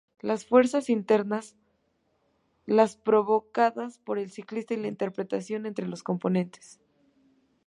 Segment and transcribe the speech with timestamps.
[0.21, 1.55] Las fuerzas internas
[2.65, 6.79] las provocadas por el ciclista y la interacción entre los componentes.